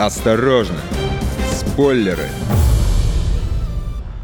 Осторожно! 0.00 0.80
Спойлеры! 1.52 2.30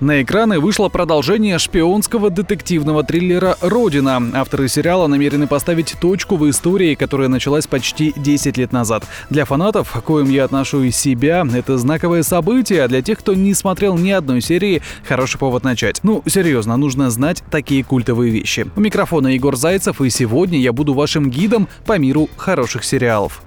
На 0.00 0.22
экраны 0.22 0.58
вышло 0.58 0.88
продолжение 0.88 1.58
шпионского 1.58 2.30
детективного 2.30 3.04
триллера 3.04 3.58
«Родина». 3.60 4.22
Авторы 4.32 4.68
сериала 4.68 5.06
намерены 5.06 5.46
поставить 5.46 5.94
точку 6.00 6.36
в 6.36 6.48
истории, 6.48 6.94
которая 6.94 7.28
началась 7.28 7.66
почти 7.66 8.14
10 8.16 8.56
лет 8.56 8.72
назад. 8.72 9.04
Для 9.28 9.44
фанатов, 9.44 9.92
коим 10.02 10.30
я 10.30 10.44
отношу 10.44 10.82
и 10.82 10.90
себя, 10.90 11.46
это 11.54 11.76
знаковое 11.76 12.22
событие, 12.22 12.82
а 12.82 12.88
для 12.88 13.02
тех, 13.02 13.18
кто 13.18 13.34
не 13.34 13.52
смотрел 13.52 13.98
ни 13.98 14.10
одной 14.10 14.40
серии, 14.40 14.80
хороший 15.06 15.38
повод 15.38 15.62
начать. 15.62 16.00
Ну, 16.02 16.22
серьезно, 16.24 16.78
нужно 16.78 17.10
знать 17.10 17.44
такие 17.50 17.84
культовые 17.84 18.32
вещи. 18.32 18.66
У 18.76 18.80
микрофона 18.80 19.28
Егор 19.28 19.56
Зайцев, 19.56 20.00
и 20.00 20.08
сегодня 20.08 20.58
я 20.58 20.72
буду 20.72 20.94
вашим 20.94 21.28
гидом 21.28 21.68
по 21.84 21.98
миру 21.98 22.30
хороших 22.38 22.82
сериалов. 22.82 23.42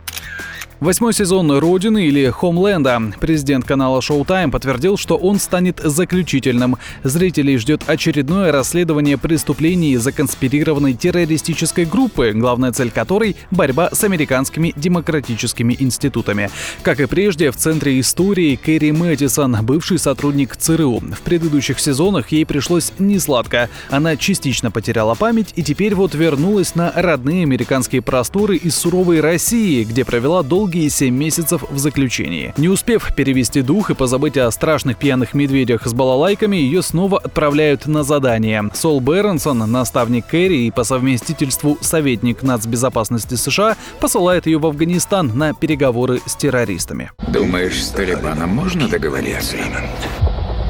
Восьмой 0.80 1.14
сезон 1.14 1.52
«Родины» 1.52 2.08
или 2.08 2.30
«Хомленда». 2.30 3.02
Президент 3.20 3.66
канала 3.66 4.00
Showtime 4.00 4.50
подтвердил, 4.50 4.96
что 4.96 5.18
он 5.18 5.38
станет 5.38 5.82
заключительным. 5.84 6.78
Зрителей 7.04 7.58
ждет 7.58 7.84
очередное 7.86 8.54
расследование 8.54 9.18
преступлений 9.18 9.98
законспирированной 9.98 10.94
террористической 10.94 11.84
группы, 11.84 12.32
главная 12.34 12.72
цель 12.72 12.92
которой– 12.92 13.36
борьба 13.52 13.90
с 13.92 14.06
американскими 14.06 14.72
демократическими 14.78 15.76
институтами. 15.78 16.50
Как 16.82 17.02
и 17.02 17.08
прежде, 17.08 17.52
в 17.52 17.58
центре 17.58 18.00
истории 18.00 18.56
Кэрри 18.56 18.92
Мэттисон, 18.92 19.58
бывший 19.64 20.00
сотрудник 20.00 20.56
ЦРУ. 20.56 21.00
В 21.00 21.22
предыдущих 21.26 21.78
сезонах 21.82 22.32
ей 22.32 22.46
пришлось 22.46 22.94
несладко. 23.00 23.70
Она 23.90 24.16
частично 24.16 24.72
потеряла 24.72 25.16
память 25.16 25.52
и 25.58 25.62
теперь 25.62 25.94
вот 25.94 26.16
вернулась 26.16 26.76
на 26.76 26.94
родные 26.96 27.44
американские 27.44 28.02
просторы 28.02 28.56
из 28.56 28.78
суровой 28.78 29.20
России, 29.20 29.84
где 29.84 30.06
провела 30.06 30.42
долгий 30.42 30.69
долгие 30.70 30.90
7 30.90 31.16
месяцев 31.16 31.64
в 31.68 31.80
заключении. 31.80 32.54
Не 32.58 32.70
успев 32.70 33.12
перевести 33.16 33.64
дух 33.64 33.90
и 33.90 33.96
позабыть 33.96 34.38
о 34.38 34.52
страшных 34.52 34.98
пьяных 34.98 35.34
медведях 35.34 35.88
с 35.88 35.94
балалайками, 35.94 36.58
ее 36.58 36.84
снова 36.84 37.18
отправляют 37.18 37.88
на 37.88 38.04
задание. 38.04 38.70
Сол 38.76 39.00
Бернсон, 39.00 39.58
наставник 39.72 40.28
Кэрри 40.28 40.68
и 40.68 40.72
по 40.72 40.84
совместительству 40.84 41.80
советник 41.82 42.44
нацбезопасности 42.44 43.34
США, 43.34 43.78
посылает 44.00 44.46
ее 44.46 44.60
в 44.60 44.68
Афганистан 44.68 45.36
на 45.36 45.56
переговоры 45.56 46.22
с 46.28 46.36
террористами. 46.36 47.12
Думаешь, 47.28 47.84
с 47.84 47.90
Талибаном 47.90 48.52
можно 48.52 48.88
договориться? 48.88 49.58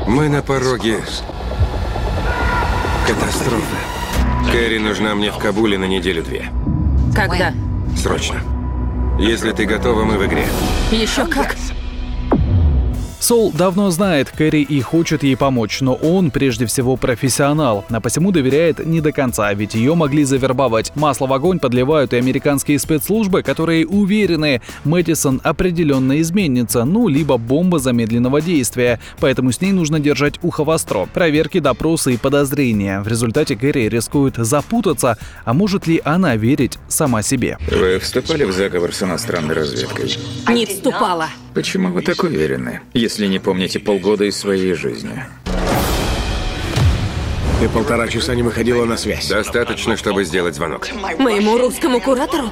Мы 0.07 0.29
на 0.29 0.41
пороге 0.41 0.99
катастрофы. 3.05 3.77
Кэрри 4.49 4.77
нужна 4.77 5.13
мне 5.13 5.29
в 5.29 5.37
Кабуле 5.39 5.77
на 5.77 5.85
неделю-две. 5.85 6.49
Когда? 7.13 7.53
Срочно. 7.97 8.41
Если 9.19 9.51
ты 9.51 9.65
готова, 9.65 10.05
мы 10.05 10.17
в 10.17 10.25
игре. 10.25 10.45
Еще 10.91 11.25
как? 11.25 11.53
Сол 13.19 13.51
давно 13.51 13.91
знает 13.91 14.31
Кэрри 14.31 14.61
и 14.61 14.81
хочет 14.81 15.23
ей 15.23 15.35
помочь, 15.35 15.81
но 15.81 15.93
он 15.93 16.31
прежде 16.31 16.65
всего 16.65 16.95
профессионал, 16.95 17.85
а 17.89 17.99
посему 17.99 18.31
доверяет 18.31 18.85
не 18.85 19.01
до 19.01 19.11
конца, 19.11 19.53
ведь 19.53 19.75
ее 19.75 19.93
могли 19.93 20.23
завербовать. 20.23 20.95
Масло 20.95 21.27
в 21.27 21.33
огонь 21.33 21.59
подливают 21.59 22.13
и 22.13 22.17
американские 22.17 22.79
спецслужбы, 22.79 23.43
которые 23.43 23.85
уверены, 23.85 24.61
Мэдисон 24.85 25.41
определенно 25.43 26.21
изменится, 26.21 26.85
ну, 26.85 27.09
либо 27.09 27.37
бомба 27.37 27.79
замедленного 27.79 28.41
действия, 28.41 28.99
поэтому 29.19 29.51
с 29.51 29.59
ней 29.59 29.73
нужно 29.73 29.99
держать 29.99 30.35
ухо 30.41 30.63
востро. 30.63 31.07
Проверки, 31.13 31.59
допросы 31.59 32.13
и 32.13 32.17
подозрения. 32.17 33.01
В 33.01 33.07
результате 33.07 33.57
Кэрри 33.57 33.89
рискует 33.89 34.35
запутаться, 34.37 35.17
а 35.43 35.53
может 35.53 35.87
ли 35.87 36.01
она 36.05 36.37
верить 36.37 36.79
сама 36.87 37.21
себе? 37.21 37.57
Вы 37.69 37.99
вступали 37.99 38.45
в 38.45 38.53
заговор 38.53 38.93
с 38.93 39.03
иностранной 39.03 39.55
разведкой? 39.55 40.17
Не 40.47 40.65
вступала. 40.65 41.27
Почему 41.53 41.89
вы 41.89 42.01
так 42.01 42.23
уверены, 42.23 42.81
если 42.93 43.25
не 43.25 43.39
помните 43.39 43.79
полгода 43.79 44.25
из 44.25 44.37
своей 44.37 44.73
жизни? 44.73 45.25
Ты 47.59 47.67
полтора 47.69 48.07
часа 48.07 48.35
не 48.35 48.43
выходила 48.43 48.85
на 48.85 48.95
связь. 48.95 49.27
Достаточно, 49.27 49.97
чтобы 49.97 50.23
сделать 50.23 50.55
звонок. 50.55 50.87
Моему 51.17 51.57
русскому 51.57 51.99
куратору? 51.99 52.49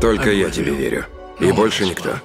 Только 0.00 0.32
я 0.32 0.50
тебе 0.50 0.74
верю. 0.74 1.06
И 1.38 1.50
больше 1.52 1.86
никто. 1.86 2.16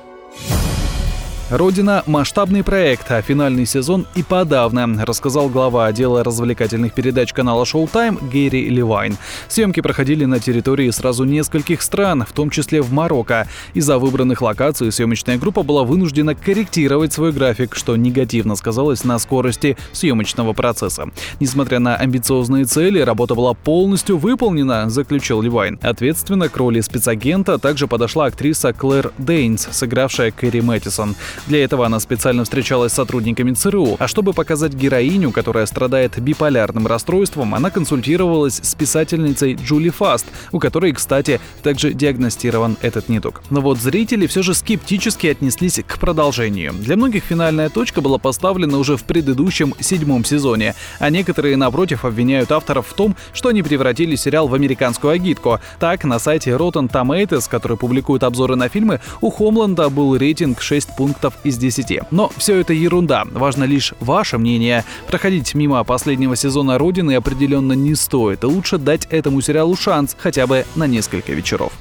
«Родина»— 1.51 2.01
масштабный 2.07 2.63
проект, 2.63 3.11
а 3.11 3.21
финальный 3.21 3.67
сезон 3.67 4.07
и 4.15 4.23
подавно, 4.23 5.05
рассказал 5.05 5.47
глава 5.47 5.85
отдела 5.85 6.23
развлекательных 6.23 6.93
передач 6.93 7.33
канала 7.33 7.65
Showtime 7.65 8.31
Гэри 8.31 8.67
Левайн. 8.69 9.15
Съемки 9.47 9.79
проходили 9.79 10.25
на 10.25 10.39
территории 10.39 10.89
сразу 10.89 11.23
нескольких 11.23 11.83
стран, 11.83 12.25
в 12.27 12.33
том 12.33 12.49
числе 12.49 12.81
в 12.81 12.91
Марокко. 12.91 13.47
Из-за 13.75 13.99
выбранных 13.99 14.41
локаций 14.41 14.91
съемочная 14.91 15.37
группа 15.37 15.61
была 15.61 15.83
вынуждена 15.83 16.33
корректировать 16.33 17.13
свой 17.13 17.31
график, 17.31 17.75
что 17.75 17.95
негативно 17.95 18.55
сказалось 18.55 19.03
на 19.03 19.19
скорости 19.19 19.77
съемочного 19.91 20.53
процесса. 20.53 21.11
Несмотря 21.39 21.77
на 21.77 21.95
амбициозные 21.95 22.65
цели, 22.65 22.99
работа 23.01 23.35
была 23.35 23.53
полностью 23.53 24.17
выполнена, 24.17 24.89
заключил 24.89 25.43
Левайн. 25.43 25.77
Ответственно 25.83 26.49
к 26.49 26.57
роли 26.57 26.81
спецагента 26.81 27.59
также 27.59 27.87
подошла 27.87 28.25
актриса 28.25 28.73
Клэр 28.73 29.11
Дейнс, 29.19 29.67
сыгравшая 29.71 30.31
Кэрри 30.31 30.61
Мэттисон. 30.61 31.15
Для 31.47 31.63
этого 31.63 31.85
она 31.85 31.99
специально 31.99 32.43
встречалась 32.43 32.91
с 32.91 32.95
сотрудниками 32.95 33.53
ЦРУ, 33.53 33.97
а 33.99 34.07
чтобы 34.07 34.33
показать 34.33 34.73
героиню, 34.73 35.31
которая 35.31 35.65
страдает 35.65 36.19
биполярным 36.19 36.87
расстройством, 36.87 37.55
она 37.55 37.69
консультировалась 37.69 38.59
с 38.61 38.75
писательницей 38.75 39.55
Джули 39.55 39.89
Фаст, 39.89 40.25
у 40.51 40.59
которой, 40.59 40.93
кстати, 40.93 41.39
также 41.63 41.93
диагностирован 41.93 42.77
этот 42.81 43.09
недуг. 43.09 43.41
Но 43.49 43.61
вот 43.61 43.79
зрители 43.79 44.27
все 44.27 44.43
же 44.43 44.53
скептически 44.53 45.27
отнеслись 45.27 45.79
к 45.85 45.97
продолжению. 45.99 46.73
Для 46.73 46.95
многих 46.95 47.23
финальная 47.23 47.69
точка 47.69 48.01
была 48.01 48.17
поставлена 48.17 48.77
уже 48.77 48.97
в 48.97 49.03
предыдущем 49.03 49.73
седьмом 49.79 50.23
сезоне, 50.23 50.75
а 50.99 51.09
некоторые, 51.09 51.57
напротив, 51.57 52.05
обвиняют 52.05 52.51
авторов 52.51 52.87
в 52.87 52.93
том, 52.93 53.15
что 53.33 53.49
они 53.49 53.63
превратили 53.63 54.15
сериал 54.15 54.47
в 54.47 54.53
американскую 54.53 55.11
агитку. 55.11 55.59
Так, 55.79 56.03
на 56.03 56.19
сайте 56.19 56.51
Rotten 56.51 56.89
Tomatoes, 56.89 57.49
который 57.49 57.77
публикует 57.77 58.23
обзоры 58.23 58.55
на 58.55 58.69
фильмы, 58.69 59.01
у 59.21 59.29
Хомланда 59.29 59.89
был 59.89 60.15
рейтинг 60.15 60.61
6 60.61 60.95
пунктов 60.95 61.24
пунктов 61.25 61.33
из 61.43 61.57
10. 61.57 62.11
Но 62.11 62.31
все 62.37 62.59
это 62.59 62.73
ерунда, 62.73 63.23
важно 63.31 63.63
лишь 63.63 63.93
ваше 63.99 64.37
мнение. 64.37 64.83
Проходить 65.07 65.55
мимо 65.55 65.83
последнего 65.83 66.35
сезона 66.35 66.77
«Родины» 66.77 67.15
определенно 67.15 67.73
не 67.73 67.95
стоит, 67.95 68.43
лучше 68.43 68.77
дать 68.77 69.07
этому 69.09 69.41
сериалу 69.41 69.75
шанс 69.75 70.15
хотя 70.17 70.47
бы 70.47 70.65
на 70.75 70.87
несколько 70.87 71.33
вечеров. 71.33 71.71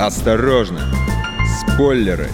Осторожно! 0.00 0.80
Спойлеры! 1.60 2.28